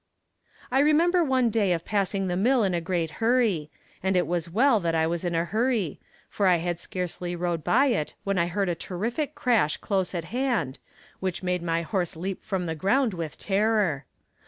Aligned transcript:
I 0.71 0.79
remember 0.79 1.23
one 1.23 1.51
day 1.51 1.73
of 1.73 1.85
passing 1.85 2.25
the 2.25 2.35
mill 2.35 2.63
in 2.63 2.73
a 2.73 2.81
great 2.81 3.11
hurry 3.21 3.69
and 4.01 4.17
it 4.17 4.25
was 4.25 4.49
well 4.49 4.79
that 4.79 4.95
I 4.95 5.05
was 5.05 5.23
in 5.23 5.35
a 5.35 5.45
hurry, 5.45 5.99
for 6.27 6.47
I 6.47 6.55
had 6.57 6.79
scarcely 6.79 7.35
rode 7.35 7.63
by 7.63 7.85
it 7.89 8.15
when 8.23 8.39
I 8.39 8.47
heard 8.47 8.67
a 8.67 8.73
terrific 8.73 9.35
crash 9.35 9.77
close 9.77 10.15
at 10.15 10.25
hand, 10.33 10.79
which 11.19 11.43
made 11.43 11.61
my 11.61 11.83
horse 11.83 12.15
leap 12.15 12.43
from 12.43 12.65
the 12.65 12.73
ground 12.73 13.13
with 13.13 13.37
terror. 13.37 14.05